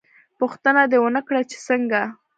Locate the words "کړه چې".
1.27-1.57